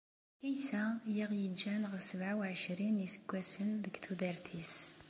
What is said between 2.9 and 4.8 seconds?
n yiseggasen deg tudert-is.